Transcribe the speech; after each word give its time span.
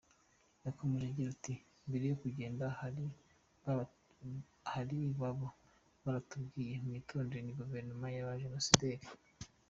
Yakomeje 0.65 1.05
agira 1.07 1.29
ati: 1.35 1.53
“Mbere 1.87 2.03
yo 2.11 2.15
kugenda, 2.23 2.63
ahari 4.67 4.99
baba 5.19 5.49
baratubwiye: 6.03 6.73
mwitonde, 6.83 7.37
ni 7.41 7.51
guverinoma 7.59 8.07
y’abajenosideri! 8.15 9.05